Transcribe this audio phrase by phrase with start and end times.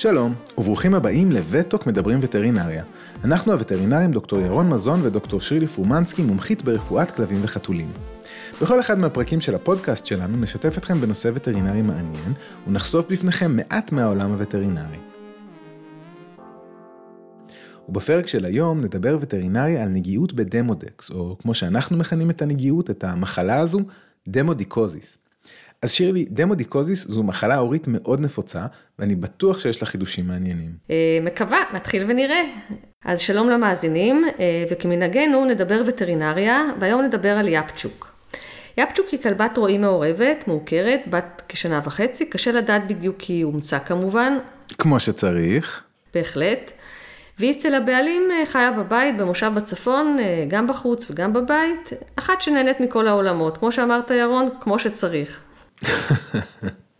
[0.00, 2.84] שלום, וברוכים הבאים לווטוק מדברים וטרינריה.
[3.24, 7.88] אנחנו הווטרינרים דוקטור ירון מזון ודוקטור שירלי פרומנסקי, מומחית ברפואת כלבים וחתולים.
[8.62, 12.32] בכל אחד מהפרקים של הפודקאסט שלנו נשתף אתכם בנושא וטרינרי מעניין,
[12.68, 14.98] ונחשוף בפניכם מעט מהעולם הווטרינרי.
[17.88, 23.04] ובפרק של היום נדבר וטרינרי על נגיעות בדמודקס, או כמו שאנחנו מכנים את הנגיעות, את
[23.04, 23.80] המחלה הזו,
[24.28, 25.18] דמודיקוזיס.
[25.82, 28.60] אז שירלי, דמודיקוזיס זו מחלה הורית מאוד נפוצה,
[28.98, 30.70] ואני בטוח שיש לה חידושים מעניינים.
[30.90, 32.42] אה, מקווה, נתחיל ונראה.
[33.04, 38.12] אז שלום למאזינים, אה, וכמנהגנו נדבר וטרינריה, והיום נדבר על יפצ'וק.
[38.78, 43.78] יפצ'וק היא כלבת רועים מעורבת, מעוקרת, בת כשנה וחצי, קשה לדעת בדיוק כי היא אומצה
[43.78, 44.38] כמובן.
[44.78, 45.82] כמו שצריך.
[46.14, 46.72] בהחלט.
[47.38, 50.16] והיא אצל הבעלים אה, חיה בבית, במושב בצפון,
[50.48, 55.40] גם בחוץ וגם בבית, אחת שנהנית מכל העולמות, כמו שאמרת ירון, כמו שצריך.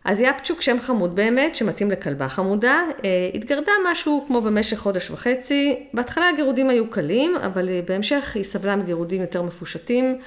[0.04, 5.86] אז יפצ'וק שם חמוד באמת, שמתאים לכלבה חמודה, אה, התגרדה משהו כמו במשך חודש וחצי.
[5.94, 10.18] בהתחלה הגירודים היו קלים, אבל אה, בהמשך היא סבלה מגירודים יותר מפושטים,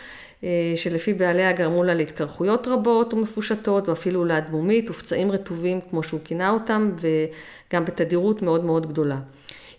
[0.43, 6.49] אה, שלפי בעליה גרמו לה להתקרחויות רבות ומפושטות, ואפילו לאדמומית ופצעים רטובים, כמו שהוא כינה
[6.49, 9.17] אותם, וגם בתדירות מאוד מאוד גדולה.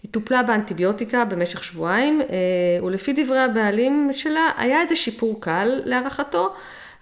[0.03, 2.21] היא טופלה באנטיביוטיקה במשך שבועיים,
[2.83, 6.55] ולפי דברי הבעלים שלה, היה איזה שיפור קל להערכתו.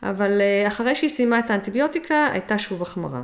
[0.03, 3.22] אבל אה, אחרי שהיא סיימה את האנטיביוטיקה, הייתה שוב החמרה.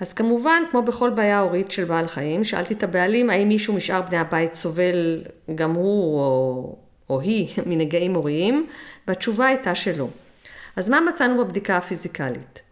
[0.00, 4.02] אז כמובן, כמו בכל בעיה הורית של בעל חיים, שאלתי את הבעלים האם מישהו משאר
[4.02, 5.22] בני הבית סובל
[5.54, 6.76] גם הוא או,
[7.10, 8.66] או היא מנגעים הוריים,
[9.08, 10.08] והתשובה הייתה שלא.
[10.76, 12.67] אז מה מצאנו בבדיקה הפיזיקלית?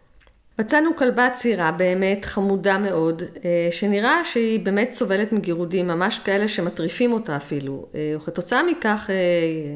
[0.59, 7.13] מצאנו כלבה צעירה באמת, חמודה מאוד, אה, שנראה שהיא באמת סובלת מגירודים, ממש כאלה שמטריפים
[7.13, 7.85] אותה אפילו.
[7.95, 9.15] אה, וכתוצאה מכך אה,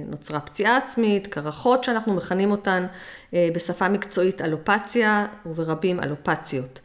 [0.07, 2.85] נוצרה פציעה עצמית, קרחות שאנחנו מכנים אותן
[3.33, 6.79] בשפה מקצועית אלופציה, וברבים אלופציות.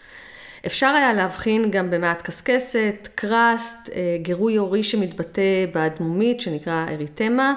[0.67, 3.91] אפשר היה להבחין גם במעט קסקסת, קראסט,
[4.23, 7.55] גירוי הורי שמתבטא באדמומית שנקרא אריתמה,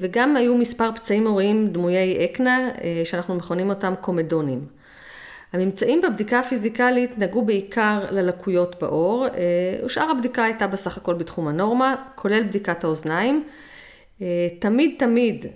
[0.00, 2.68] וגם היו מספר פצעים הוריים דמויי אקנה,
[3.04, 4.81] שאנחנו מכנים אותם קומדונים.
[5.52, 11.94] הממצאים בבדיקה הפיזיקלית נגעו בעיקר ללקויות בעור, אה, ושאר הבדיקה הייתה בסך הכל בתחום הנורמה,
[12.14, 13.44] כולל בדיקת האוזניים.
[14.22, 15.46] אה, תמיד תמיד,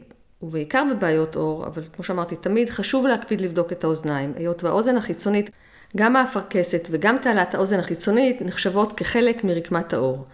[0.42, 5.50] ובעיקר בבעיות עור, אבל כמו שאמרתי, תמיד חשוב להקפיד לבדוק את האוזניים, היות והאוזן החיצונית,
[5.96, 10.24] גם האפרכסת וגם תעלת האוזן החיצונית נחשבות כחלק מרקמת העור.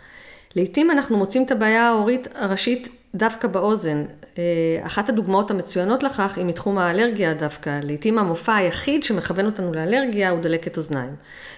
[0.56, 4.04] לעתים אנחנו מוצאים את הבעיה ההורית הראשית דווקא באוזן.
[4.38, 4.42] אה,
[4.82, 7.80] אחת הדוגמאות המצוינות לכך היא מתחום האלרגיה דווקא.
[7.82, 11.14] לעתים המופע היחיד שמכוון אותנו לאלרגיה הוא דלקת אוזניים.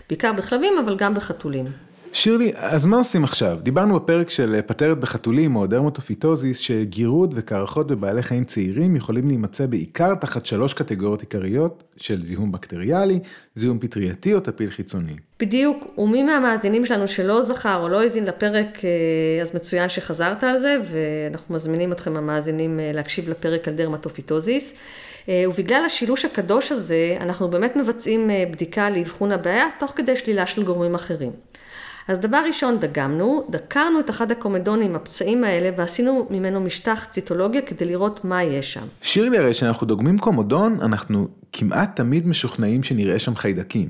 [0.08, 1.66] בעיקר בכלבים, אבל גם בחתולים.
[2.14, 3.58] שירלי, אז מה עושים עכשיו?
[3.62, 10.14] דיברנו בפרק של פטרת בחתולים או דרמטופיטוזיס, שגירוד וקרחות בבעלי חיים צעירים יכולים להימצא בעיקר
[10.14, 13.18] תחת שלוש קטגוריות עיקריות של זיהום בקטריאלי,
[13.54, 15.12] זיהום פטרייתי או טפיל חיצוני.
[15.40, 20.58] בדיוק, ומי מהמאזינים שלנו שלא זכר או לא האזין לפרק, אה, אז מצוין שחזרת על
[20.58, 24.74] זה, ואנחנו מזמינים אתכם המאזינים אה, להקשיב לפרק על דרמטופיטוזיס.
[25.28, 30.64] אה, ובגלל השילוש הקדוש הזה, אנחנו באמת מבצעים בדיקה לאבחון הבעיה, תוך כדי שלילה של
[30.64, 31.30] גורמים אחרים.
[32.08, 37.84] אז דבר ראשון דגמנו, דקרנו את אחד הקומדונים, הפצעים האלה, ועשינו ממנו משטח ציטולוגיה כדי
[37.84, 38.86] לראות מה יש שם.
[39.02, 43.88] שירלי, הרי כשאנחנו דוגמים קומדון, אנחנו כמעט תמיד משוכנעים שנראה שם חיידקים.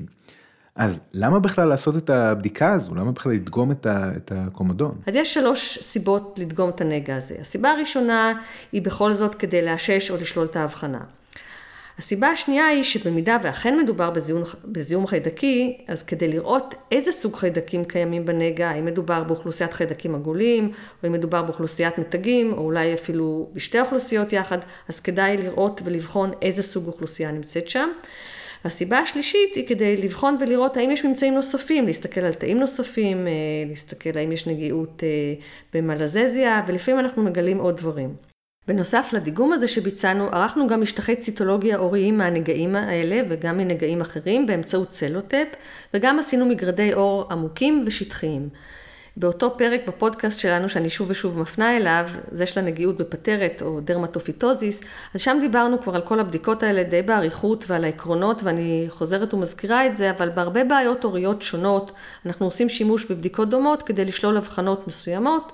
[0.75, 2.95] אז למה בכלל לעשות את הבדיקה הזו?
[2.95, 4.95] למה בכלל לדגום את, ה, את הקומדון?
[5.07, 7.35] אז יש שלוש סיבות לדגום את הנגע הזה.
[7.41, 8.33] הסיבה הראשונה
[8.71, 10.99] היא בכל זאת כדי לאשש או לשלול את ההבחנה.
[11.97, 17.85] הסיבה השנייה היא שבמידה ואכן מדובר בזיהום, בזיהום חיידקי, אז כדי לראות איזה סוג חיידקים
[17.85, 20.71] קיימים בנגע, האם מדובר באוכלוסיית חיידקים עגולים,
[21.03, 24.57] או אם מדובר באוכלוסיית מתגים, או אולי אפילו בשתי אוכלוסיות יחד,
[24.89, 27.89] אז כדאי לראות ולבחון איזה סוג אוכלוסייה נמצאת שם.
[28.65, 33.31] הסיבה השלישית היא כדי לבחון ולראות האם יש ממצאים נוספים, להסתכל על תאים נוספים, אה,
[33.69, 35.33] להסתכל האם יש נגיעות אה,
[35.73, 38.34] במלזזיה, ולפעמים אנחנו מגלים עוד דברים.
[38.67, 44.89] בנוסף לדיגום הזה שביצענו, ערכנו גם משטחי ציטולוגיה אוריים מהנגעים האלה וגם מנגעים אחרים באמצעות
[44.89, 45.47] צלוטפ,
[45.93, 48.49] וגם עשינו מגרדי אור עמוקים ושטחיים.
[49.17, 54.81] באותו פרק בפודקאסט שלנו, שאני שוב ושוב מפנה אליו, זה של הנגיעות בפטרת או דרמטופיטוזיס,
[55.13, 59.85] אז שם דיברנו כבר על כל הבדיקות האלה די באריכות ועל העקרונות, ואני חוזרת ומזכירה
[59.85, 61.91] את זה, אבל בהרבה בעיות עוריות שונות,
[62.25, 65.51] אנחנו עושים שימוש בבדיקות דומות כדי לשלול אבחנות מסוימות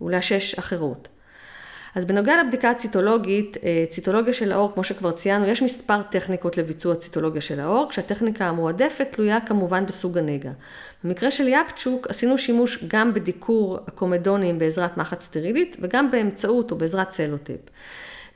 [0.00, 1.08] ולאשש אחרות.
[1.98, 6.94] אז בנוגע לבדיקה הציטולוגית, אה, ציטולוגיה של העור, כמו שכבר ציינו, יש מספר טכניקות לביצוע
[6.94, 10.50] ציטולוגיה של העור, כשהטכניקה המועדפת תלויה כמובן בסוג הנגע.
[11.04, 17.08] במקרה של יפצ'וק עשינו שימוש גם בדיקור הקומדונים בעזרת מחט סטרילית וגם באמצעות או בעזרת
[17.08, 17.60] צלוטיפ.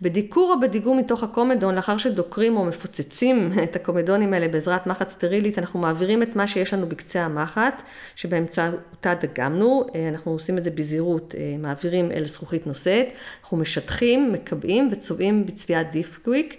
[0.02, 5.58] בדיקור או בדיגום מתוך הקומדון, לאחר שדוקרים או מפוצצים את הקומדונים האלה בעזרת מחט סטרילית,
[5.58, 7.82] אנחנו מעבירים את מה שיש לנו בקצה המחט,
[8.16, 13.06] שבאמצעותה דגמנו, אה, אנחנו עושים את זה בזהירות, אה, מעבירים אל זכוכית נושאת,
[13.42, 16.56] אנחנו משטחים, מקבעים וצובעים בצביעת Diff-Quik.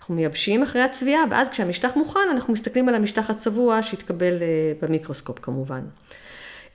[0.00, 4.34] אנחנו מייבשים אחרי הצביעה, ואז כשהמשטח מוכן, אנחנו מסתכלים על המשטח הצבוע שהתקבל
[4.82, 5.80] במיקרוסקופ כמובן.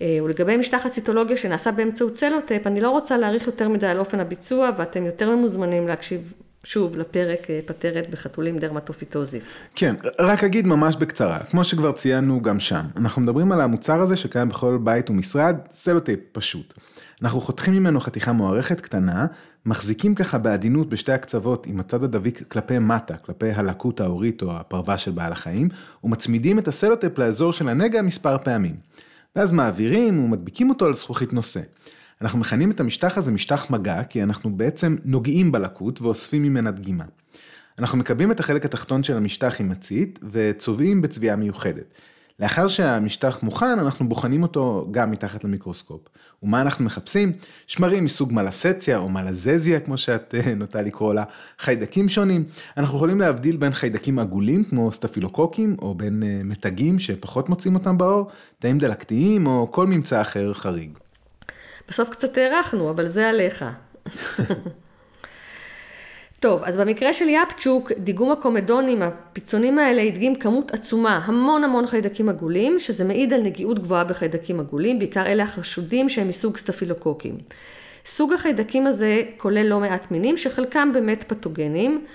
[0.02, 4.20] אה, ולגבי משטח הציטולוגיה שנעשה באמצעות סלוטייפ, אני לא רוצה להאריך יותר מדי על אופן
[4.20, 6.34] הביצוע, ואתם יותר ממוזמנים להקשיב
[6.64, 9.56] שוב לפרק אה, פטרת בחתולים דרמטופיטוזיס.
[9.76, 14.16] כן, רק אגיד ממש בקצרה, כמו שכבר ציינו גם שם, אנחנו מדברים על המוצר הזה
[14.16, 16.74] שקיים בכל בית ומשרד, סלוטייפ פשוט.
[17.22, 19.26] אנחנו חותכים ממנו חתיכה מוארכת קטנה,
[19.66, 24.98] מחזיקים ככה בעדינות בשתי הקצוות עם הצד הדביק כלפי מטה, כלפי הלקות העורית או הפרווה
[24.98, 25.70] של בעל החיים,
[26.04, 28.76] ומצמידים את הסלוטייפ לאזור של הנגע מספר פעמים.
[29.36, 31.62] ואז מעבירים ומדביקים אותו על זכוכית נושאת.
[32.22, 37.04] אנחנו מכנים את המשטח הזה משטח מגע, כי אנחנו בעצם נוגעים בלקות ואוספים ממנה דגימה.
[37.80, 41.94] אנחנו מקבעים את החלק התחתון של המשטח עם מצית וצובעים בצביעה מיוחדת.
[42.40, 46.02] לאחר שהמשטח מוכן, אנחנו בוחנים אותו גם מתחת למיקרוסקופ.
[46.44, 47.32] ומה אנחנו מחפשים?
[47.68, 51.24] שמרים מסוג מלסציה או מלזזיה, כמו שאת אה, נוטה לקרוא לה,
[51.60, 52.44] חיידקים שונים.
[52.78, 57.98] אנחנו יכולים להבדיל בין חיידקים עגולים, כמו סטפילוקוקים, או בין אה, מתגים שפחות מוצאים אותם
[57.98, 60.98] באור, תאים דלקתיים, או כל ממצא אחר חריג.
[61.90, 63.66] בסוף קצת הארכנו, אבל זה עליך.
[66.40, 72.30] טוב, אז במקרה של יפצ'וק, דיגום הקומדונים, הפיצונים האלה הדגים כמות עצומה, המון המון חיידקים
[72.30, 77.38] עגולים, שזה מעיד על נגיעות גבוהה בחיידקים עגולים, בעיקר אלה החשודים שהם מסוג סטפילוקוקים.
[78.06, 82.06] סוג החיידקים הזה כולל לא מעט מינים, שחלקם באמת פתוגנים.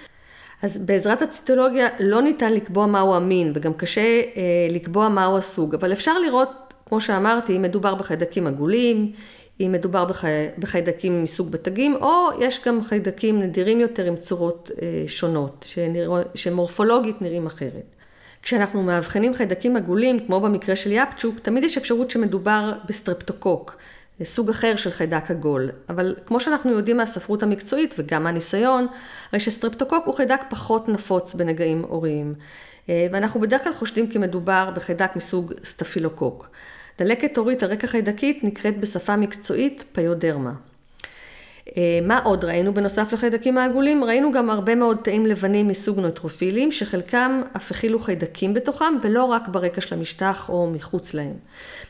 [0.62, 4.22] אז בעזרת הציטולוגיה לא ניתן לקבוע מהו המין, וגם קשה אה,
[4.70, 9.12] לקבוע מהו הסוג, אבל אפשר לראות, כמו שאמרתי, מדובר בחיידקים עגולים,
[9.60, 10.26] אם מדובר בחי...
[10.58, 16.22] בחיידקים מסוג מתגים, או יש גם חיידקים נדירים יותר עם צורות אה, שונות, שנרא...
[16.34, 17.96] שמורפולוגית נראים אחרת.
[18.42, 23.76] כשאנחנו מאבחנים חיידקים עגולים, כמו במקרה של יפצ'וק, תמיד יש אפשרות שמדובר בסטרפטוקוק,
[24.24, 25.70] סוג אחר של חיידק עגול.
[25.88, 28.86] אבל כמו שאנחנו יודעים מהספרות המקצועית וגם מהניסיון,
[29.32, 32.34] הרי שסטרפטוקוק הוא חיידק פחות נפוץ בנגעים עוריים.
[32.88, 36.48] אה, ואנחנו בדרך כלל חושדים כי מדובר בחיידק מסוג סטפילוקוק.
[37.00, 40.52] דלקת עורית על רקע חיידקית נקראת בשפה מקצועית פיודרמה.
[41.76, 44.04] אה, מה עוד ראינו בנוסף לחיידקים העגולים?
[44.04, 49.48] ראינו גם הרבה מאוד תאים לבנים מסוג נויטרופילים, שחלקם אף הכילו חיידקים בתוכם, ולא רק
[49.48, 51.34] ברקע של המשטח או מחוץ להם.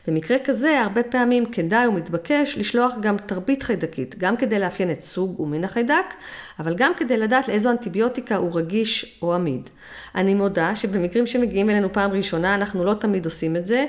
[0.07, 5.39] במקרה כזה, הרבה פעמים כדאי ומתבקש לשלוח גם תרבית חיידקית, גם כדי לאפיין את סוג
[5.39, 6.13] ומין החיידק,
[6.59, 9.69] אבל גם כדי לדעת לאיזו אנטיביוטיקה הוא רגיש או עמיד.
[10.15, 13.85] אני מודה שבמקרים שמגיעים אלינו פעם ראשונה, אנחנו לא תמיד עושים את זה.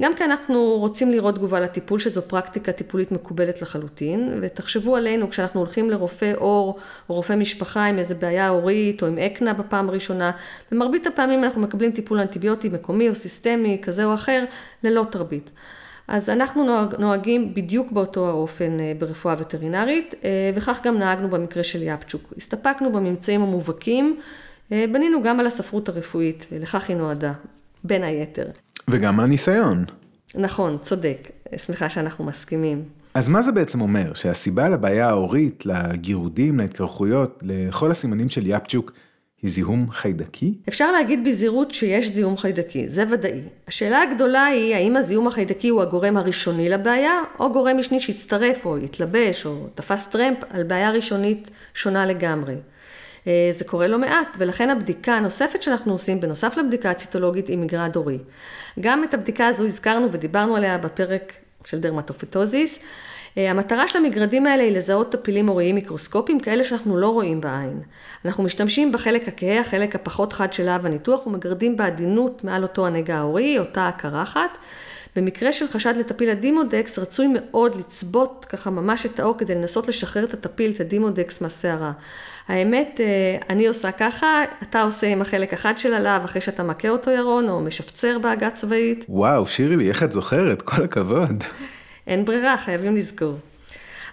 [0.00, 5.60] גם כי אנחנו רוצים לראות תגובה לטיפול, שזו פרקטיקה טיפולית מקובלת לחלוטין, ותחשבו עלינו כשאנחנו
[5.60, 6.76] הולכים לרופא עור
[7.08, 10.30] או רופא משפחה עם איזה בעיה הורית או עם אקנה בפעם הראשונה,
[10.72, 14.44] במרבית הפעמים אנחנו מקבלים טיפול אנטיביוטי מקומי או סיסטמי כזה או אחר,
[14.84, 15.50] ללא תרבית.
[16.08, 21.62] אז אנחנו נוהג, נוהגים בדיוק באותו האופן אה, ברפואה וטרינרית, אה, וכך גם נהגנו במקרה
[21.62, 22.32] של יפצ'וק.
[22.36, 24.20] הסתפקנו בממצאים המובהקים,
[24.72, 27.32] אה, בנינו גם על הספרות הרפואית, ולכך היא נועדה,
[27.84, 28.46] בין היתר.
[28.88, 29.84] וגם על הניסיון.
[30.34, 31.30] נכון, צודק.
[31.56, 32.82] שמחה שאנחנו מסכימים.
[33.14, 34.14] אז מה זה בעצם אומר?
[34.14, 38.92] שהסיבה לבעיה ההורית, לגירודים, להתקרחויות, לכל הסימנים של יפצ'וק,
[39.42, 40.54] היא זיהום חיידקי?
[40.68, 43.40] אפשר להגיד בזהירות שיש זיהום חיידקי, זה ודאי.
[43.68, 48.76] השאלה הגדולה היא האם הזיהום החיידקי הוא הגורם הראשוני לבעיה, או גורם משני שהצטרף או
[48.76, 52.54] התלבש או תפס טרמפ על בעיה ראשונית שונה לגמרי.
[53.26, 57.96] אה, זה קורה לא מעט, ולכן הבדיקה הנוספת שאנחנו עושים, בנוסף לבדיקה הציטולוגית, היא מגרד
[57.96, 58.18] עורי.
[58.80, 61.32] גם את הבדיקה הזו הזכרנו ודיברנו עליה בפרק
[61.64, 62.78] של דרמטופיטוזיס.
[63.38, 67.80] אה, המטרה של המגרדים האלה היא לזהות טפילים עוריים מיקרוסקופיים, כאלה שאנחנו לא רואים בעין.
[68.24, 73.16] אנחנו משתמשים בחלק הכהה, החלק הפחות חד של להב הניתוח, ומגרדים בעדינות מעל אותו הנגע
[73.16, 74.58] ההורי, אותה הקרחת.
[75.16, 80.24] במקרה של חשד לטפיל הדימודקס, רצוי מאוד לצבות ככה ממש את האור כדי לנסות לשחרר
[80.24, 81.92] את הטפיל, את הדימודקס מהסערה.
[82.48, 86.88] האמת, אה, אני עושה ככה, אתה עושה עם החלק אחד של הלאו אחרי שאתה מכה
[86.88, 89.04] אותו ירון, או משפצר בעגה צבאית.
[89.08, 90.62] וואו, שירלי, איך את זוכרת?
[90.62, 91.44] כל הכבוד.
[92.06, 93.36] אין ברירה, חייבים לזכור.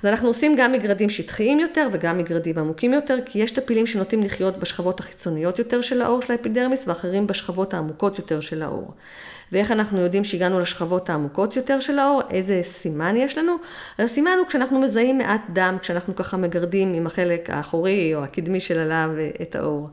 [0.04, 4.20] אז אנחנו עושים גם מגרדים שטחיים יותר וגם מגרדים עמוקים יותר, כי יש טפילים שנוטים
[4.24, 8.94] לחיות בשכבות החיצוניות יותר של האור של האפידרמיס, ואחרים בשכבות העמוקות יותר של האור.
[9.52, 13.56] ואיך אנחנו יודעים שהגענו לשכבות העמוקות יותר של האור, איזה סימן יש לנו?
[14.00, 18.80] הסימן הוא כשאנחנו מזהים מעט דם, כשאנחנו ככה מגרדים עם החלק האחורי או הקדמי של
[18.80, 19.90] הלאו את האור.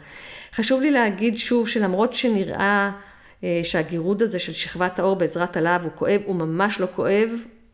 [0.54, 2.90] חשוב לי להגיד שוב שלמרות שנראה
[3.44, 7.30] אה, שהגירוד הזה של שכבת האור בעזרת הלאו הוא כואב, הוא ממש לא כואב,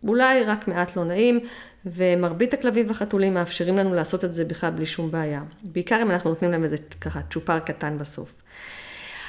[0.08, 1.40] אולי רק מעט לא נעים,
[1.86, 5.42] ומרבית הכלבים והחתולים מאפשרים לנו לעשות את זה בכלל בלי שום בעיה.
[5.62, 8.32] בעיקר אם אנחנו נותנים להם איזה ככה צ'ופר קטן בסוף.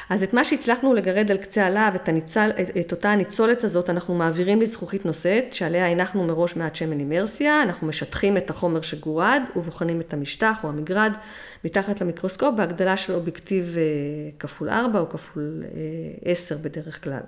[0.09, 4.15] אז את מה שהצלחנו לגרד על קצה הלהב, את, הניצל, את, אותה הניצולת הזאת, אנחנו
[4.15, 10.01] מעבירים לזכוכית נושאת, שעליה הנחנו מראש מעט שמן אימרסיה, אנחנו משטחים את החומר שגורד, ובוחנים
[10.01, 11.13] את המשטח או המגרד
[11.65, 13.83] מתחת למיקרוסקופ בהגדלה של אובייקטיב אה,
[14.39, 15.63] כפול 4 או כפול
[16.25, 17.21] 10 אה, בדרך כלל.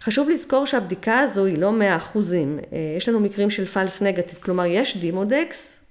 [0.00, 4.38] חשוב לזכור שהבדיקה הזו היא לא 100 אחוזים, אה, יש לנו מקרים של פלס נגטיב,
[4.42, 5.84] כלומר יש דימודקס,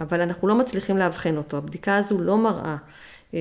[0.00, 2.76] אבל אנחנו לא מצליחים לאבחן אותו, הבדיקה הזו לא מראה
[3.34, 3.40] אה,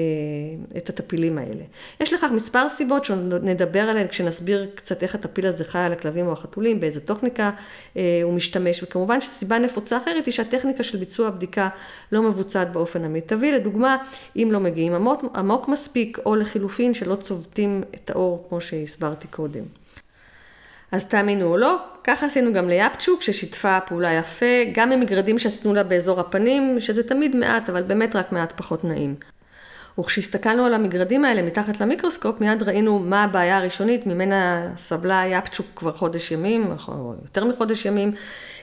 [0.78, 1.64] את הטפילים האלה.
[2.00, 6.32] יש לכך מספר סיבות שנדבר עליהן כשנסביר קצת איך הטפיל הזה חי על הכלבים או
[6.32, 7.52] החתולים, באיזה טכניקה
[7.98, 11.70] אה, הוא משתמש, וכמובן שסיבה נפוצה אחרת היא שהטכניקה של ביצוע הבדיקה
[12.12, 13.98] לא מבוצעת באופן המיטבי, לדוגמה,
[14.36, 19.64] אם לא מגיעים עמוק, עמוק מספיק, או לחילופין שלא צובטים את האור כמו שהסברתי קודם.
[20.96, 25.74] אז תאמינו או לא, ככה עשינו גם ליאפצ'וק ששיתפה פעולה יפה, גם עם מגרדים שעשינו
[25.74, 29.16] לה באזור הפנים, שזה תמיד מעט, אבל באמת רק מעט פחות נעים.
[30.00, 35.92] וכשהסתכלנו על המגרדים האלה מתחת למיקרוסקופ, מיד ראינו מה הבעיה הראשונית, ממנה סבלה יאפצ'וק כבר
[35.92, 38.12] חודש ימים, או יותר מחודש ימים.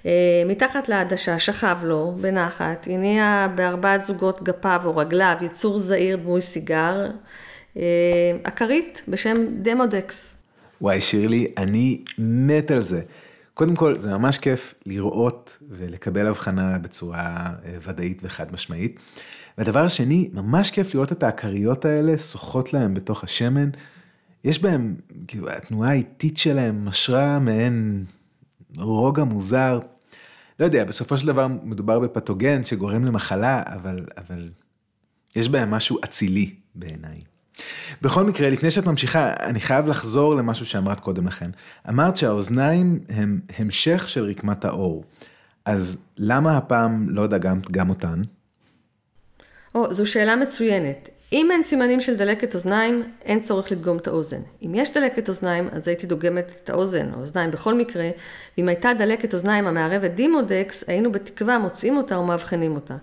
[0.07, 0.11] אה,
[0.47, 7.07] מתחת לעדשה שכב לו בנחת, הניע בארבעת זוגות גפיו או רגליו יצור זעיר דמוי סיגר,
[7.77, 7.83] אה,
[9.09, 10.42] בשם דמודקס.
[10.83, 13.03] וואי, שירלי, אני מת על זה.
[13.55, 19.01] קודם כל, זה ממש כיף לראות ולקבל הבחנה בצורה אה, ודאית וחד משמעית.
[19.59, 23.71] והדבר השני, ממש כיף לראות את העקריות האלה שוחות להם בתוך השמן.
[24.45, 24.95] יש בהם,
[25.27, 28.05] כאילו, התנועה האיטית שלהם משרה מעין
[28.79, 29.79] רוגע מוזר.
[30.61, 34.51] לא יודע, בסופו של דבר מדובר בפתוגן שגורם למחלה, אבל, אבל
[35.37, 37.32] יש בהם משהו אצילי בעיניי.
[38.03, 41.51] בכל מקרה, לפני שאת ממשיכה, אני חייב לחזור למשהו שאמרת קודם לכן.
[41.89, 45.05] אמרת שהאוזניים הם המשך של רקמת האור.
[45.65, 48.23] אז למה הפעם לא דגמת גם אותן?
[49.75, 51.09] או, זו שאלה מצוינת.
[51.33, 54.41] אם אין סימנים של דלקת אוזניים, אין צורך לדגום את האוזן.
[54.63, 58.11] אם יש דלקת אוזניים, אז הייתי דוגמת את האוזן, האוזניים בכל מקרה,
[58.59, 62.97] ואם הייתה דלקת אוזניים המערבת דימודקס, היינו בתקווה מוצאים אותה או מאבחנים אותה.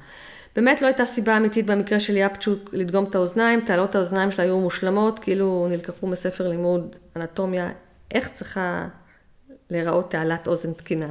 [0.56, 4.60] באמת לא הייתה סיבה אמיתית במקרה של יפצ'וק לדגום את האוזניים, תעלות האוזניים שלה היו
[4.60, 7.70] מושלמות, כאילו נלקחו מספר לימוד אנטומיה,
[8.14, 8.88] איך צריכה
[9.70, 11.10] להיראות תעלת אוזן תקינה.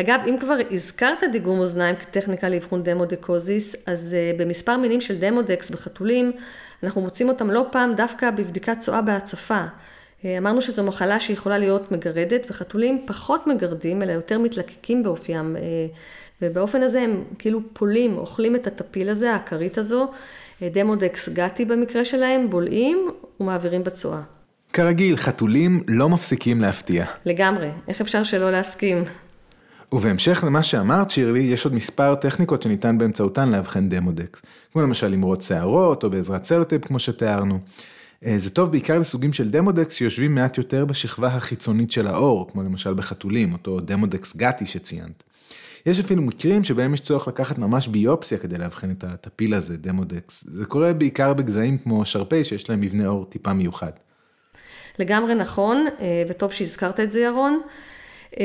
[0.00, 5.70] אגב, אם כבר הזכרת דיגום אוזניים כטכניקה לאבחון דמודקוזיס, אז uh, במספר מינים של דמודקס
[5.70, 6.32] בחתולים,
[6.82, 9.64] אנחנו מוצאים אותם לא פעם דווקא בבדיקת צואה בהצפה.
[9.64, 15.60] Uh, אמרנו שזו מחלה שיכולה להיות מגרדת, וחתולים פחות מגרדים, אלא יותר מתלקקים באופיים, uh,
[16.42, 20.10] ובאופן הזה הם כאילו פולים, אוכלים את הטפיל הזה, הקרדית הזו,
[20.62, 23.08] דמודקס גטואי במקרה שלהם, בולעים
[23.40, 24.20] ומעבירים בצואה.
[24.72, 27.04] כרגיל, חתולים לא מפסיקים להפתיע.
[27.24, 29.04] לגמרי, איך אפשר שלא להסכים?
[29.92, 34.42] ובהמשך למה שאמרת שירלי, יש עוד מספר טכניקות שניתן באמצעותן לאבחן דמודקס,
[34.72, 37.58] כמו למשל למרוט שערות או בעזרת סלוטייפ כמו שתיארנו.
[38.26, 42.62] אה, זה טוב בעיקר לסוגים של דמודקס שיושבים מעט יותר בשכבה החיצונית של העור, כמו
[42.62, 45.22] למשל בחתולים, אותו דמודקס גטואי שציינת.
[45.86, 50.44] יש אפילו מקרים שבהם יש צורך לקחת ממש ביופסיה כדי לאבחן את הטפיל הזה, דמודקס.
[50.48, 53.92] זה קורה בעיקר בגזעים כמו שרפי שיש להם מבנה אור טיפה מיוחד.
[54.98, 57.60] לגמרי נכון, אה, וטוב שהזכרת את זה ירון.
[58.40, 58.44] אה,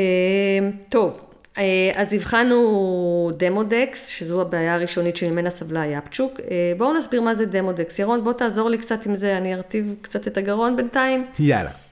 [0.89, 1.25] טוב,
[1.57, 6.39] אה, אז הבחנו דמודקס, שזו הבעיה הראשונית שממנה סבלה יפצ'וק.
[6.77, 7.99] בואו נסביר מה זה דמודקס.
[7.99, 11.25] ירון, בוא תעזור לי קצת עם זה, אני ארטיב קצת את הגרון בינתיים.
[11.39, 11.84] יאללה.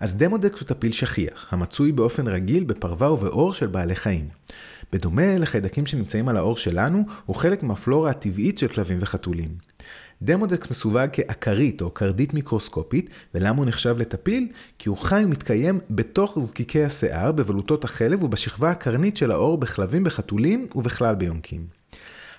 [0.00, 4.28] אז דמודקס הוא טפיל שכיח, המצוי באופן רגיל בפרווה ובעור של בעלי חיים.
[4.92, 9.48] בדומה לחיידקים שנמצאים על העור שלנו, הוא חלק מהפלורה הטבעית של כלבים וחתולים.
[10.22, 14.48] דמודקס מסווג כאקרית או קרדית מיקרוסקופית, ולמה הוא נחשב לטפיל?
[14.78, 20.66] כי הוא חי ומתקיים בתוך זקיקי השיער, בבלוטות החלב ובשכבה הקרנית של העור בכלבים, בחתולים
[20.74, 21.66] ובכלל ביונקים.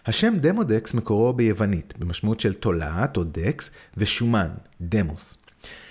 [0.05, 4.49] השם דמודקס מקורו ביוונית, במשמעות של תולעת או דקס, ושומן,
[4.81, 5.37] דמוס.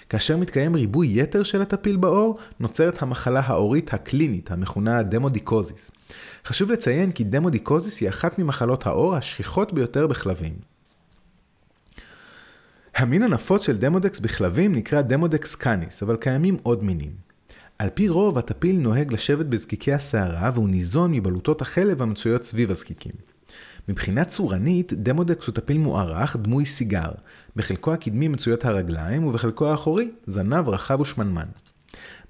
[0.08, 5.90] כאשר מתקיים ריבוי יתר של הטפיל בעור, נוצרת המחלה העורית הקלינית, המכונה דמודיקוזיס.
[6.46, 10.54] חשוב לציין כי דמודיקוזיס היא אחת ממחלות העור השכיחות ביותר בכלבים.
[12.96, 17.12] המין הנפוץ של דמודקס בכלבים נקרא דמודקס קאניס, אבל קיימים עוד מינים.
[17.78, 23.35] על פי רוב, הטפיל נוהג לשבת בזקיקי השערה והוא ניזון מבלוטות החלב המצויות סביב הזקיקים.
[23.88, 27.10] מבחינה צורנית, דמודקס הוא טפיל מוארך דמוי סיגר.
[27.56, 31.46] בחלקו הקדמי מצויות הרגליים ובחלקו האחורי זנב רחב ושמנמן.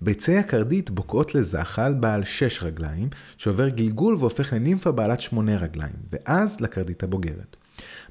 [0.00, 6.60] ביצי הקרדית בוקעות לזחל בעל שש רגליים, שעובר גלגול והופך לנימפה בעלת שמונה רגליים, ואז
[6.60, 7.56] לקרדית הבוגרת.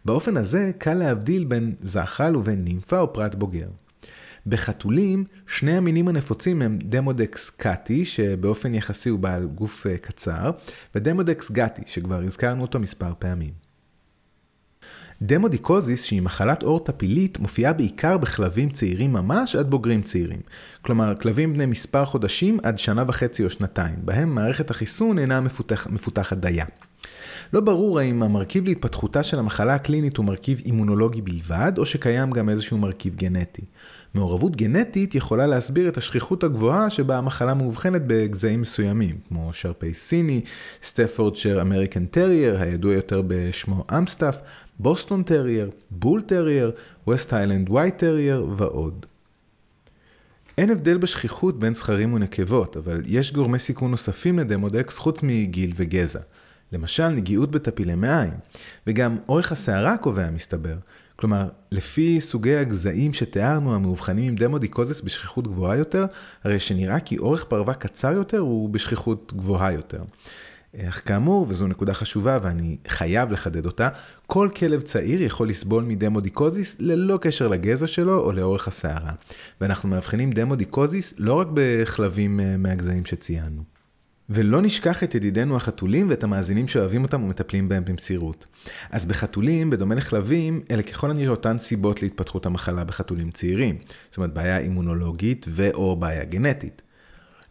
[0.05, 3.67] באופן הזה קל להבדיל בין זחל ובין נימפה או פרט בוגר.
[4.47, 10.51] בחתולים, שני המינים הנפוצים הם דמודקס קאטי, שבאופן יחסי הוא בעל גוף אה, קצר,
[10.95, 13.65] ודמודקס גאטי, שכבר הזכרנו אותו מספר פעמים.
[15.21, 20.39] דמודיקוזיס, שהיא מחלת עור טפילית, מופיעה בעיקר בכלבים צעירים ממש עד בוגרים צעירים.
[20.81, 25.87] כלומר, כלבים בני מספר חודשים עד שנה וחצי או שנתיים, בהם מערכת החיסון אינה מפותח,
[25.87, 26.65] מפותחת דייה.
[27.53, 32.49] לא ברור האם המרכיב להתפתחותה של המחלה הקלינית הוא מרכיב אימונולוגי בלבד, או שקיים גם
[32.49, 33.61] איזשהו מרכיב גנטי.
[34.15, 40.41] מעורבות גנטית יכולה להסביר את השכיחות הגבוהה שבה המחלה מאובחנת בגזעים מסוימים, כמו שרפי סיני,
[40.83, 44.41] סטפורדשר אמריקן טרייר, הידוע יותר בשמו אמסטאפ,
[44.79, 46.71] בוסטון טרייר, בול טרייר,
[47.07, 49.05] ווסט היילנד ווייט טרייר ועוד.
[50.57, 56.19] אין הבדל בשכיחות בין זכרים ונקבות, אבל יש גורמי סיכון נוספים לדמודקס חוץ מגיל וגזע.
[56.71, 58.33] למשל נגיעות בטפילי מעיים,
[58.87, 60.75] וגם אורך השערה קובע מסתבר.
[61.15, 66.05] כלומר, לפי סוגי הגזעים שתיארנו המאובחנים עם דמודיקוזיס בשכיחות גבוהה יותר,
[66.43, 70.03] הרי שנראה כי אורך פרווה קצר יותר הוא בשכיחות גבוהה יותר.
[70.89, 73.89] אך כאמור, וזו נקודה חשובה ואני חייב לחדד אותה,
[74.27, 79.11] כל כלב צעיר יכול לסבול מדמודיקוזיס ללא קשר לגזע שלו או לאורך השערה.
[79.61, 83.74] ואנחנו מאבחנים דמודיקוזיס לא רק בכלבים אה, מהגזעים שציינו.
[84.29, 88.45] ולא נשכח את ידידינו החתולים ואת המאזינים שאוהבים אותם ומטפלים בהם במסירות.
[88.91, 93.77] אז בחתולים, בדומה לכלבים, אלה ככל הנראה אותן סיבות להתפתחות המחלה בחתולים צעירים.
[94.09, 96.81] זאת אומרת, בעיה אימונולוגית ו/או בעיה גנטית.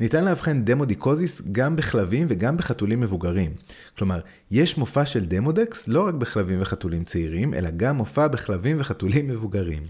[0.01, 3.55] ניתן לאבחן דמודיקוזיס גם בכלבים וגם בחתולים מבוגרים.
[3.99, 4.21] כלומר,
[4.51, 9.83] יש מופע של דמודקס לא רק בכלבים וחתולים צעירים, אלא גם מופע בכלבים וחתולים מבוגרים.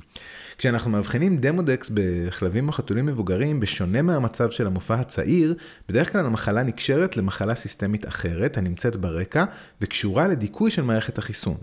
[0.59, 5.55] כשאנחנו מאבחנים דמודקס בכלבים או חתולים מבוגרים, בשונה מהמצב של המופע הצעיר,
[5.89, 9.45] בדרך כלל המחלה נקשרת למחלה סיסטמית אחרת, הנמצאת ברקע,
[9.81, 11.57] וקשורה לדיכוי של מערכת החיסון.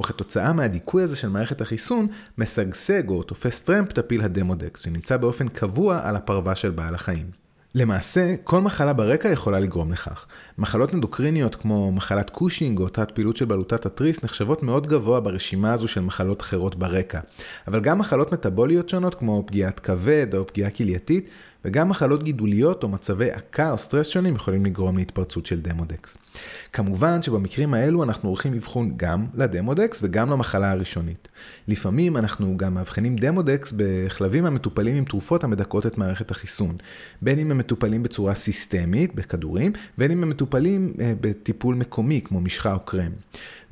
[0.00, 2.06] וכתוצאה מהדיכוי הזה של מערכת החיסון,
[2.38, 7.43] משגשג או תופס טרמפ טפיל הדמודקס, שנמצא באופן קבוע על הפרווה של בעל החיים.
[7.76, 10.26] למעשה, כל מחלה ברקע יכולה לגרום לכך.
[10.58, 15.72] מחלות אנדוקריניות כמו מחלת קושינג או תת פעילות של בלוטת התריס נחשבות מאוד גבוה ברשימה
[15.72, 17.20] הזו של מחלות אחרות ברקע.
[17.68, 21.28] אבל גם מחלות מטבוליות שונות כמו פגיעת כבד או פגיעה כלייתית
[21.64, 26.16] וגם מחלות גידוליות או מצבי עקה או סטרס שונים יכולים לגרום להתפרצות של דמודקס.
[26.72, 31.28] כמובן שבמקרים האלו אנחנו עורכים אבחון גם לדמודקס וגם למחלה הראשונית.
[31.68, 36.76] לפעמים אנחנו גם מאבחנים דמודקס בכלבים המטופלים עם תרופות המדכאות את מערכת החיסון.
[37.22, 42.40] בין אם הם מטופלים בצורה סיסטמית, בכדורים, בין אם הם מטופלים אה, בטיפול מקומי כמו
[42.40, 43.12] משחה או קרם.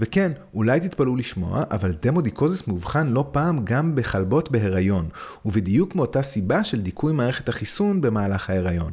[0.00, 5.08] וכן, אולי תתפלאו לשמוע, אבל דמודיקוזיס מאובחן לא פעם גם בכלבות בהיריון,
[5.44, 8.92] ובדיוק מאותה סיבה של דיכוי מערכת החיסון במהלך ההיריון.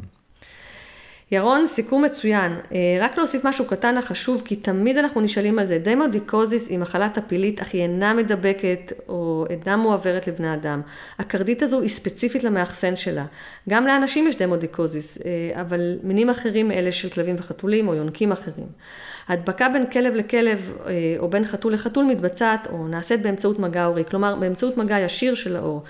[1.32, 2.52] ירון, סיכום מצוין.
[2.74, 5.80] אה, רק להוסיף משהו קטן החשוב, כי תמיד אנחנו נשאלים על זה.
[5.80, 10.82] דמודיקוזיס היא מחלה טפילית, אך היא אינה מדבקת או אינה מועברת לבני אדם.
[11.20, 13.26] הקרדית הזו היא ספציפית למאכסן שלה.
[13.70, 18.68] גם לאנשים יש דמודיקוזיס, אה, אבל מינים אחרים מאלה של כלבים וחתולים או יונקים אחרים.
[19.28, 24.04] ההדבקה בין כלב לכלב אה, או בין חתול לחתול מתבצעת או נעשית באמצעות מגע עורי,
[24.06, 25.84] כלומר באמצעות מגע ישיר של העור.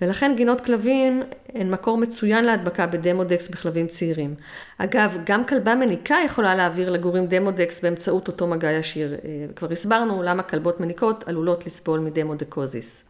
[0.00, 1.22] ולכן גינות כלבים
[1.54, 4.34] הן מקור מצוין להדבקה בדמודקס בכלבים צעירים.
[4.78, 9.14] אגב, גם כלבה מניקה יכולה להעביר לגורים דמודקס באמצעות אותו מגע ישיר.
[9.14, 9.18] אה,
[9.56, 13.04] כבר הסברנו למה כלבות מניקות עלולות לסבול מדמודקוזיס.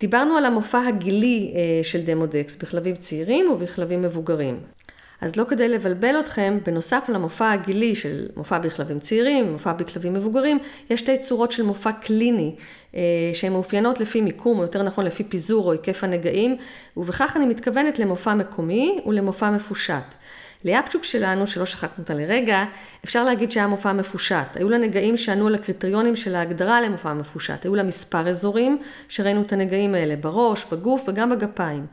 [0.00, 4.60] דיברנו על המופע הגילי אה, של דמודקס בכלבים צעירים ובכלבים מבוגרים.
[5.22, 10.58] אז לא כדי לבלבל אתכם, בנוסף למופע הגילי של מופע בכלבים צעירים, מופע בכלבים מבוגרים,
[10.90, 12.54] יש שתי צורות של מופע קליני,
[12.94, 13.00] אה,
[13.32, 16.56] שהן מאופיינות לפי מיקום, או יותר נכון לפי פיזור או היקף הנגעים,
[16.96, 20.14] ובכך אני מתכוונת למופע מקומי ולמופע מפושט.
[20.64, 22.64] ליאפצ'וק שלנו, שלא שכחנו אותה לרגע,
[23.04, 24.56] אפשר להגיד שהיה מופע מפושט.
[24.56, 27.64] היו לה נגעים שענו על הקריטריונים של ההגדרה למופע מפושט.
[27.64, 31.86] היו לה מספר אזורים שראינו את הנגעים האלה, בראש, בגוף וגם בגפיים.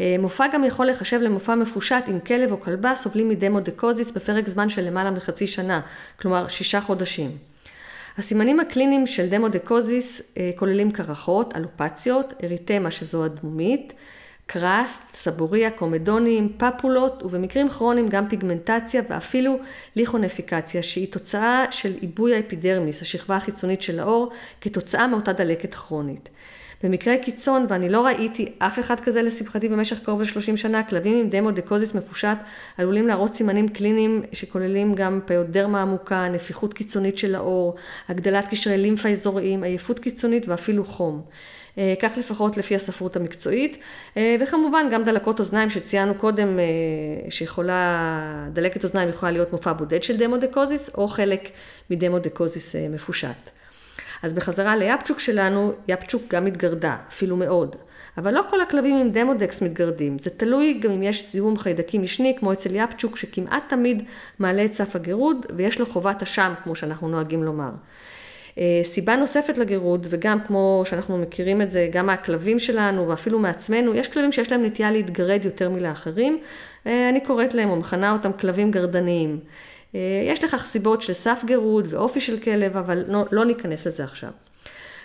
[0.00, 4.68] אה, מופע גם יכול לחשב למופע מפושט אם כלב או כלבה סובלים מדמודקוזיס בפרק זמן
[4.68, 5.80] של למעלה מחצי שנה,
[6.20, 7.30] כלומר שישה חודשים.
[8.18, 13.92] הסימנים הקליניים של דמודקוזיס אה, כוללים קרחות, אלופציות, אריתמה שזו אדמומית,
[14.46, 19.58] crust, סבוריה, קומדונים, פפולות ובמקרים כרוניים גם פיגמנטציה ואפילו
[19.96, 24.30] ליכניפיקציה שהיא תוצאה של עיבוי האפידרמיס, השכבה החיצונית של העור,
[24.60, 26.28] כתוצאה מאותה דלקת כרונית.
[26.84, 31.28] במקרה קיצון, ואני לא ראיתי אף אחד כזה לשמחתי במשך קרוב ל-30 שנה, כלבים עם
[31.28, 32.38] דמודקוזיס מפושט
[32.78, 37.74] עלולים להראות סימנים קליניים שכוללים גם פיודרמה עמוקה, נפיחות קיצונית של העור,
[38.08, 41.22] הגדלת קשרי לימפה אזוריים, עייפות קיצונית ואפילו חום.
[41.78, 43.78] אה, כך לפחות לפי הספרות המקצועית,
[44.16, 50.02] אה, וכמובן גם דלקות אוזניים שציינו קודם אה, שיכולה, דלקת אוזניים יכולה להיות מופע בודד
[50.02, 51.48] של דמודקוזיס או חלק
[51.90, 53.53] מדמודקוזיס מפושט.
[54.24, 57.76] אז בחזרה ליפצ'וק שלנו, יפצ'וק גם התגרדה, אפילו מאוד.
[58.18, 60.18] אבל לא כל הכלבים עם דמודקס מתגרדים.
[60.18, 64.02] זה תלוי גם אם יש זיהום חיידקי משני, כמו אצל יפצ'וק, שכמעט תמיד
[64.38, 67.70] מעלה את סף הגירוד, ויש לו חובת אשם, כמו שאנחנו נוהגים לומר.
[68.58, 73.94] אה, סיבה נוספת לגירוד, וגם כמו שאנחנו מכירים את זה, גם מהכלבים שלנו ואפילו מעצמנו,
[73.94, 76.38] יש כלבים שיש להם נטייה להתגרד יותר מלאחרים.
[76.86, 79.38] אה, אני קוראת להם או מכנה אותם כלבים גרדניים.
[79.94, 84.04] אה, יש לכך סיבות של סף גירוד ואופי של כלב, אבל לא, לא ניכנס לזה
[84.04, 84.30] עכשיו.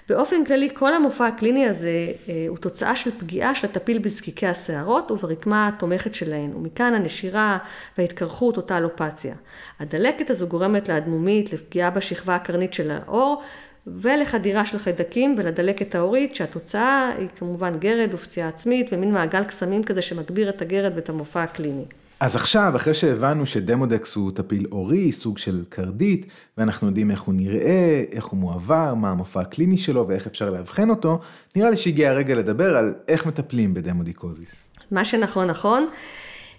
[0.09, 5.11] באופן כללי, כל המופע הקליני הזה אה, הוא תוצאה של פגיעה של הטפיל בזקיקי השערות
[5.11, 7.57] וברקמה התומכת שלהן, ומכאן הנשירה
[7.97, 9.35] וההתקרחות, אותה אלופציה.
[9.79, 13.41] הדלקת הזו גורמת לאדמומית, לפגיעה בשכבה הקרנית של העור,
[13.87, 20.01] ולחדירה של חיידקים ולדלקת ההורית, שהתוצאה היא כמובן גרד ופציעה עצמית ומין מעגל קסמים כזה
[20.01, 21.85] שמגביר את הגרד ואת המופע הקליני.
[22.19, 26.25] אז עכשיו, אחרי שהבנו שדמודקס הוא טפיל אורי, סוג של קרדית,
[26.57, 30.89] ואנחנו יודעים איך הוא נראה, איך הוא מועבר, מה המופע הקליני שלו ואיך אפשר לאבחן
[30.89, 31.19] אותו,
[31.55, 34.67] נראה לי שהגיע הרגע לדבר על איך מטפלים בדמודיקוזיס.
[34.91, 35.87] מה שנכון נכון.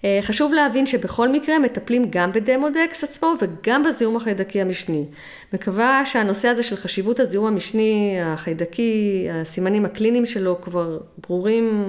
[0.04, 5.04] אה, חשוב להבין שבכל מקרה מטפלים גם בדמודקס עצמו וגם בזיהום החיידקי המשני.
[5.52, 11.84] מקווה שהנושא הזה של חשיבות הזיהום המשני, החיידקי, הסימנים הקליניים שלו כבר ברורים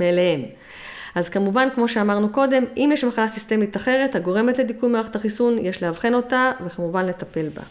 [0.00, 0.42] מאליהם.
[1.14, 5.82] אז כמובן, כמו שאמרנו קודם, אם יש מחלה סיסטמית אחרת הגורמת לדיכוי מערכת החיסון, יש
[5.82, 7.62] לאבחן אותה וכמובן לטפל בה.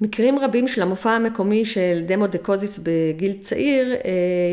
[0.00, 3.98] מקרים רבים של המופע המקומי של דמודקוזיס בגיל צעיר אה,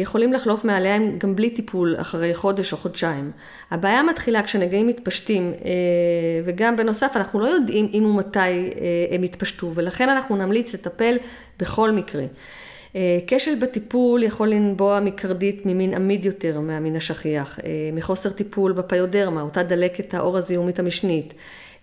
[0.02, 3.32] יכולים לחלוף מעליהם גם בלי טיפול אחרי חודש או חודשיים.
[3.72, 5.72] הבעיה מתחילה כשנגעים מתפשטים אה,
[6.46, 8.62] וגם בנוסף אנחנו לא יודעים אם ומתי אה,
[9.12, 11.18] הם יתפשטו ולכן אנחנו נמליץ לטפל
[11.60, 12.24] בכל מקרה.
[12.96, 19.42] אה, כשל בטיפול יכול לנבוע מקרדית ממין עמיד יותר מהמין השכיח, אה, מחוסר טיפול בפיודרמה,
[19.42, 21.34] אותה דלקת העור הזיהומית המשנית,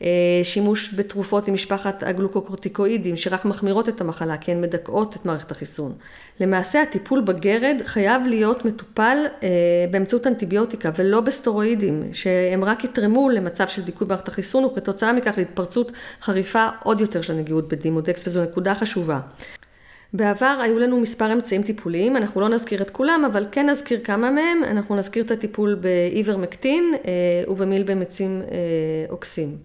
[0.03, 0.09] אה,
[0.43, 5.93] שימוש בתרופות עם משפחת הגלוקוקורטיקואידים שרק מחמירות את המחלה כי הן מדכאות את מערכת החיסון.
[6.41, 9.19] למעשה הטיפול בגרד חייב להיות מטופל
[9.91, 15.93] באמצעות אנטיביוטיקה ולא בסטרואידים שהם רק יתרמו למצב של דיכוי מערכת החיסון וכתוצאה מכך להתפרצות
[16.23, 19.21] חריפה עוד יותר של הנגיעות בדימודקס וזו נקודה חשובה.
[20.13, 24.31] בעבר היו לנו מספר אמצעים טיפוליים, אנחנו לא נזכיר את כולם, אבל כן נזכיר כמה
[24.31, 24.65] מהם.
[24.65, 28.57] אנחנו נזכיר את הטיפול באיברמקטין אה, ובמילבמצים אה,
[29.11, 29.57] אוקסים.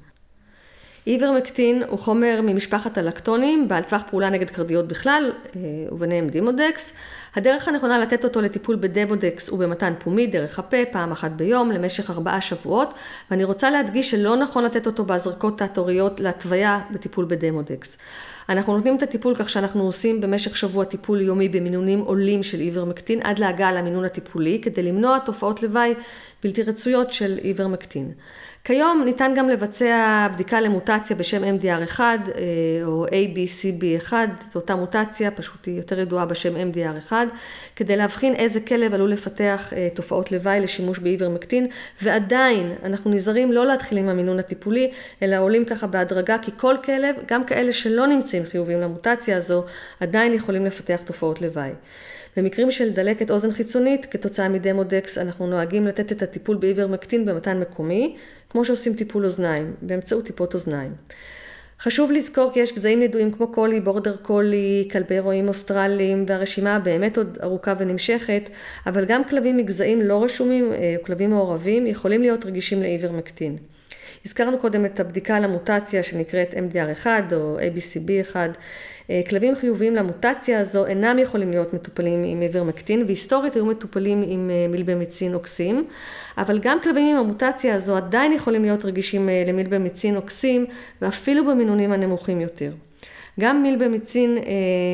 [1.08, 6.94] איברמקטין הוא חומר ממשפחת הלקטונים, בעל טווח פעולה נגד קרדיות בכלל, אה, וביניהם דימודקס.
[7.36, 12.10] הדרך הנכונה לתת אותו לטיפול בדמודקס הוא במתן פומי דרך הפה, פעם אחת ביום, למשך
[12.10, 12.94] ארבעה שבועות,
[13.32, 17.98] ואני רוצה להדגיש שלא נכון לתת אותו בהזרקות תת-הוריות להתוויה בטיפול בדמודקס.
[18.50, 23.20] אנחנו נותנים את הטיפול כך שאנחנו עושים במשך שבוע טיפול יומי במינונים עולים של איברמקטין
[23.24, 25.94] עד להגעה למינון הטיפולי כדי למנוע תופעות לוואי
[26.44, 28.12] בלתי רצויות של איברמקטין.
[28.66, 32.16] כיום ניתן גם לבצע בדיקה למוטציה בשם MDR1 אה,
[32.86, 34.14] או ABCB1,
[34.52, 37.12] זו אותה מוטציה, פשוט היא יותר ידועה בשם MDR1,
[37.76, 41.68] כדי להבחין איזה כלב עלול לפתח אה, תופעות לוואי לשימוש באיברמקטין,
[42.02, 47.16] ועדיין אנחנו נזהרים לא להתחיל עם המינון הטיפולי, אלא עולים ככה בהדרגה, כי כל כלב,
[47.28, 49.64] גם כאלה שלא נמצאים חיוביים למוטציה הזו,
[50.00, 51.72] עדיין יכולים לפתח תופעות לוואי.
[52.38, 58.18] במקרים של דלקת אוזן חיצונית, כתוצאה מדמודקס, אנחנו נוהגים לתת את הטיפול באיברמקטין במתן מקומי,
[58.54, 60.92] כמו שעושים טיפול אוזניים, באמצעות טיפות אוזניים.
[61.80, 67.18] חשוב לזכור כי יש גזעים ידועים כמו קולי, בורדר קולי, כלבי רועים אוסטרליים, והרשימה באמת
[67.18, 68.50] עוד ארוכה ונמשכת,
[68.86, 73.58] אבל גם כלבים מגזעים לא רשומים, אה, כלבים מעורבים, יכולים להיות רגישים לאיברמקטין.
[74.26, 78.36] הזכרנו קודם את הבדיקה למוטציה שנקראת MDR1 או ABCB1.
[79.14, 84.50] אה, כלבים חיוביים למוטציה הזו אינם יכולים להיות מטופלים עם איברמקטין והיסטורית היו מטופלים עם
[84.50, 85.88] אה, מילבמיצין אוקסים,
[86.38, 90.66] אבל גם כלבים עם המוטציה הזו עדיין יכולים להיות רגישים אה, למילבמיצין אוקסים
[91.02, 92.72] ואפילו במינונים הנמוכים יותר.
[93.40, 94.44] גם מילבמיצין אה,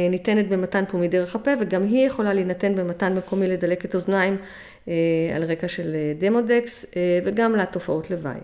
[0.09, 4.37] ניתנת במתן פומי דרך הפה וגם היא יכולה להינתן במתן מקומי לדלקת אוזניים
[4.87, 4.93] אה,
[5.35, 8.39] על רקע של דמודקס אה, וגם לתופעות לוואי.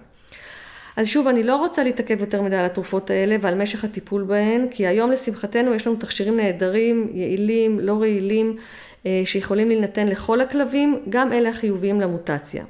[0.97, 4.67] אז שוב, אני לא רוצה להתעכב יותר מדי על התרופות האלה ועל משך הטיפול בהן,
[4.71, 8.57] כי היום לשמחתנו יש לנו תכשירים נהדרים, יעילים, לא רעילים,
[9.05, 12.65] אה, שיכולים להינתן לכל הכלבים, גם אלה החיוביים למוטציה.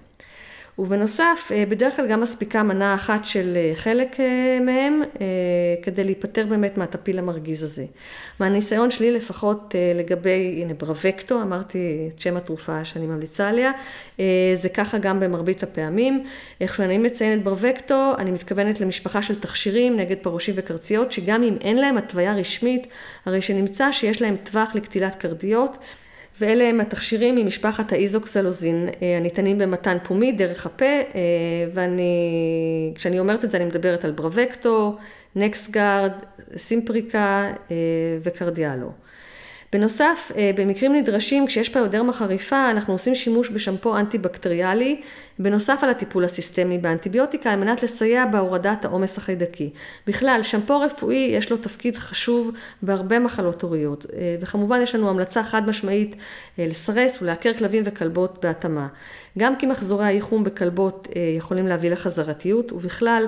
[0.79, 5.01] ובנוסף, אה, בדרך כלל גם מספיקה מנה אחת של אה, חלק אה, מהם,
[5.81, 7.85] כדי להיפטר באמת מהטפיל המרגיז הזה.
[8.39, 13.71] מהניסיון שלי לפחות לגבי, הנה ברווקטו, אמרתי את שם התרופה שאני ממליצה עליה,
[14.53, 16.23] זה ככה גם במרבית הפעמים.
[16.61, 21.77] איך שאני מציינת ברווקטו, אני מתכוונת למשפחה של תכשירים נגד פרושים וקרציות, שגם אם אין
[21.77, 22.87] להם התוויה רשמית,
[23.25, 25.77] הרי שנמצא שיש להם טווח לקטילת קרדיות.
[26.39, 31.21] ואלה הם התכשירים ממשפחת האיזוקסלוזין אה, הניתנים במתן פומי דרך הפה, אה,
[31.73, 34.97] ואני, כשאני אומרת את זה אני מדברת על ברווקטו,
[35.35, 36.11] נקסגרד,
[36.57, 37.75] סימפריקה אה,
[38.23, 39.04] וקרדיאלו.
[39.75, 45.01] בנוסף, אה, במקרים נדרשים, כשיש פיודרמה חריפה, אנחנו עושים שימוש בשמפו אנטי-בקטריאלי,
[45.39, 49.69] בנוסף על הטיפול הסיסטמי באנטיביוטיקה, על מנת לסייע בהורדת העומס החיידקי.
[50.07, 55.43] בכלל, שמפו רפואי יש לו תפקיד חשוב בהרבה מחלות הוריות, אה, וכמובן יש לנו המלצה
[55.43, 56.15] חד משמעית
[56.59, 58.87] אה, לסרס ולעקר כלבים וכלבות בהתאמה.
[59.37, 61.07] גם כי מחזורי הייחום בכלבות
[61.37, 63.27] יכולים להביא לחזרתיות, ובכלל,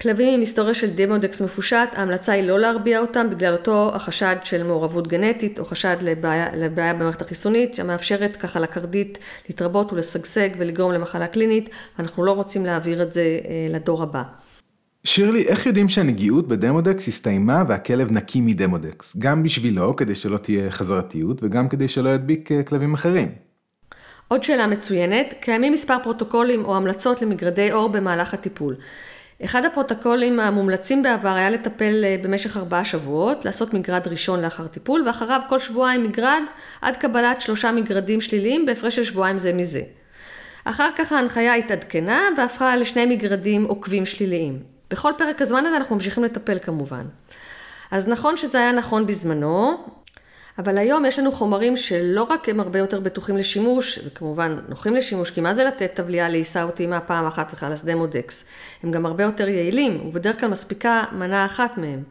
[0.00, 4.62] כלבים עם היסטוריה של דמודקס מפושט, ההמלצה היא לא להרביע אותם בגלל אותו החשד של
[4.62, 11.26] מעורבות גנטית או חשד לבעיה, לבעיה במערכת החיסונית שמאפשרת ככה לקרדית להתרבות ולשגשג ולגרום למחלה
[11.26, 14.22] קלינית, ואנחנו לא רוצים להעביר את זה אה, לדור הבא.
[15.04, 19.16] שירלי, איך יודעים שהנגיעות בדמודקס הסתיימה והכלב נקי מדמודקס?
[19.18, 23.28] גם בשבילו, כדי שלא תהיה חזרתיות, וגם כדי שלא ידביק אה, כלבים אחרים.
[24.28, 28.76] עוד שאלה מצוינת, קיימים מספר פרוטוקולים או המלצות למגרדי עור במהלך הטיפול.
[29.44, 35.02] אחד הפרוטוקולים המומלצים בעבר היה לטפל אה, במשך ארבעה שבועות, לעשות מגרד ראשון לאחר טיפול,
[35.06, 36.42] ואחריו כל שבועיים מגרד
[36.80, 39.82] עד קבלת שלושה מגרדים שליליים בהפרש של שבועיים זה מזה.
[40.64, 44.58] אחר כך ההנחיה התעדכנה והפכה לשני מגרדים עוקבים שליליים.
[44.90, 47.04] בכל פרק הזמן הזה אנחנו ממשיכים לטפל כמובן.
[47.90, 49.84] אז נכון שזה היה נכון בזמנו,
[50.58, 55.30] אבל היום יש לנו חומרים שלא רק הם הרבה יותר בטוחים לשימוש, וכמובן נוחים לשימוש,
[55.30, 58.44] כי מה זה לתת טבליה לעיסה או טעימה פעם אחת וחלאס דמודקס?
[58.82, 62.02] הם גם הרבה יותר יעילים, ובדרך כלל מספיקה מנה אחת מהם.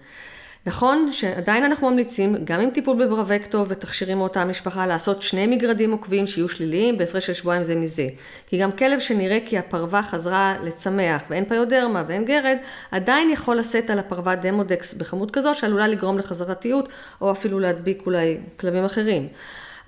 [0.67, 6.27] נכון שעדיין אנחנו ממליצים, גם עם טיפול בברבקטו ותכשירים מאותה המשפחה, לעשות שני מגרדים עוקבים
[6.27, 8.07] שיהיו שליליים בהפרש של שבועיים זה מזה.
[8.47, 12.57] כי גם כלב שנראה כי הפרווה חזרה לצמח ואין פיודרמה ואין גרד,
[12.91, 16.89] עדיין יכול לשאת על הפרווה דמודקס בכמות כזו שעלולה לגרום לחזרתיות,
[17.21, 19.27] או אפילו להדביק אולי כלבים אחרים.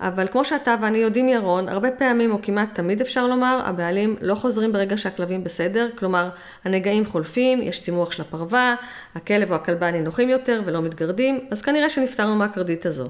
[0.00, 4.34] אבל כמו שאתה ואני יודעים ירון, הרבה פעמים או כמעט תמיד אפשר לומר, הבעלים לא
[4.34, 6.28] חוזרים ברגע שהכלבים בסדר, כלומר
[6.64, 8.74] הנגעים חולפים, יש צימוח של הפרווה,
[9.14, 13.06] הכלב או הכלבה נינוחים יותר ולא מתגרדים, אז כנראה שנפטרנו מהקרדית הזו.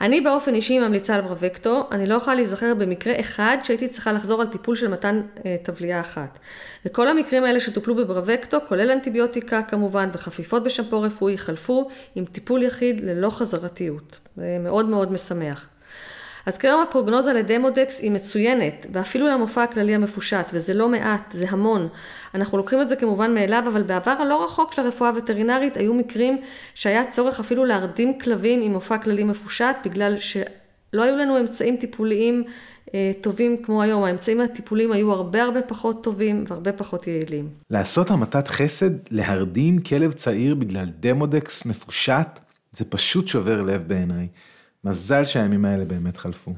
[0.00, 4.40] אני באופן אישי ממליצה על ברווקטו, אני לא יכולה להיזכר במקרה אחד שהייתי צריכה לחזור
[4.40, 6.38] על טיפול של מתן אה, טבלייה אחת.
[6.86, 13.00] וכל המקרים האלה שטופלו בברווקטו, כולל אנטיביוטיקה כמובן וחפיפות בשמפו רפואי, חלפו עם טיפול יחיד
[13.00, 14.18] ללא חזרתיות.
[14.36, 15.66] זה מאוד מאוד משמח.
[16.46, 21.88] אז כיום הפרוגנוזה לדמודקס היא מצוינת, ואפילו למופע הכללי המפושט, וזה לא מעט, זה המון.
[22.34, 26.38] אנחנו לוקחים את זה כמובן מאליו, אבל בעבר הלא רחוק של הרפואה הווטרינרית היו מקרים
[26.74, 32.44] שהיה צורך אפילו להרדים כלבים עם מופע כללי מפושט, בגלל שלא היו לנו אמצעים טיפוליים
[32.94, 34.04] אה, טובים כמו היום.
[34.04, 37.48] האמצעים הטיפוליים היו הרבה הרבה פחות טובים והרבה פחות יעילים.
[37.70, 42.38] לעשות המתת חסד, להרדים כלב צעיר בגלל דמודקס מפושט,
[42.72, 44.28] זה פשוט שובר לב בעיניי.
[44.84, 46.52] מזל שהימים האלה באמת חלפו.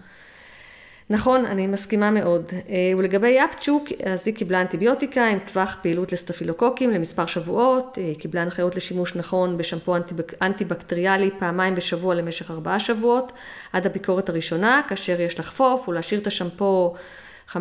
[1.11, 2.45] נכון, אני מסכימה מאוד.
[2.69, 8.21] אה, ולגבי יפצ'וק, אז היא קיבלה אנטיביוטיקה עם טווח פעילות לסטפילוקוקים למספר שבועות, היא אה,
[8.21, 9.97] קיבלה הנחיות לשימוש נכון בשמפו
[10.43, 13.33] אנטיבקטריאלי פעמיים בשבוע למשך ארבעה שבועות,
[13.73, 16.95] עד הביקורת הראשונה, כאשר יש לחפוף ולהשאיר את השמפו
[17.53, 17.57] 15-20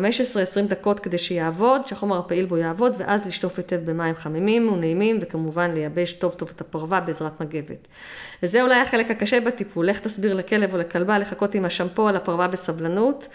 [0.68, 6.12] דקות כדי שיעבוד, שהחומר הפעיל בו יעבוד, ואז לשטוף היטב במים חמימים ונעימים, וכמובן לייבש
[6.12, 7.88] טוב טוב את הפרווה בעזרת מגבת.
[8.42, 12.48] וזה אולי החלק הקשה בטיפול, איך תסביר לכלב או לכלבה לחכות עם השמפו על הפרווה
[12.48, 13.28] בסבלנות,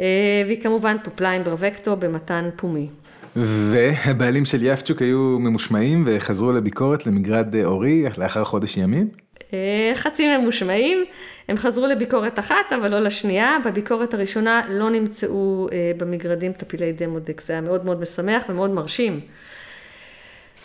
[0.00, 0.06] אה,
[0.46, 2.88] והיא כמובן טופלה עם ברווקטו במתן פומי.
[3.36, 9.08] והבעלים של יפצ'וק היו ממושמעים וחזרו לביקורת למגרד אורי לאחר חודש ימים?
[9.54, 11.04] אה, חצי ממושמעים,
[11.48, 13.56] הם חזרו לביקורת אחת, אבל לא לשנייה.
[13.64, 19.20] בביקורת הראשונה לא נמצאו אה, במגרדים טפילי דמודקס, זה היה מאוד מאוד משמח ומאוד מרשים.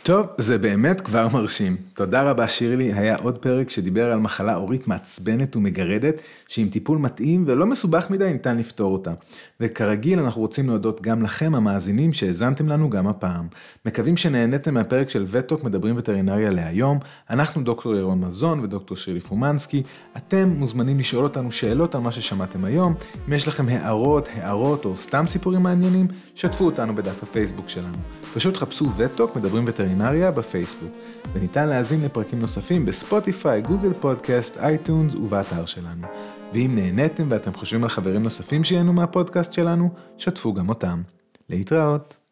[0.06, 1.78] טוב, זה באמת כבר מרשים.
[1.94, 6.16] תודה רבה שירלי, היה עוד פרק שדיבר על מחלה אורית מעצבנת ומגרדת,
[6.48, 9.12] שעם טיפול מתאים ולא מסובך מדי ניתן לפתור אותה.
[9.60, 13.48] וכרגיל אנחנו רוצים להודות גם לכם המאזינים שהאזנתם לנו גם הפעם.
[13.86, 17.00] מקווים שנהניתם מהפרק של וטוק מדברים וטרינריה להיום.
[17.30, 19.84] אנחנו דוקטור ירון מזון ודוקטור שירלי פומנסקי.
[20.18, 22.94] אתם מוזמנים לשאול אותנו שאלות על מה ששמעתם היום.
[23.28, 27.98] אם יש לכם הערות, הערות או סתם סיפורים מעניינים, שתפו אותנו בדף הפייסבוק שלנו.
[28.34, 29.95] פשוט חפשו וטוק מדברים וטרינריה
[30.32, 30.92] בפייסבוק.
[31.34, 36.08] וניתן להאזין לפרקים נוספים בספוטיפיי, גוגל פודקאסט, אייטונס ובאתר שלנו.
[36.54, 41.02] ואם נהניתם ואתם חושבים על חברים נוספים שיהנו מהפודקאסט שלנו, שתפו גם אותם.
[41.50, 42.25] להתראות.